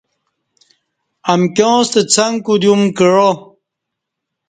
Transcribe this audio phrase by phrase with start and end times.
[1.33, 3.29] امکیاں ستہ څک کودیوم کعا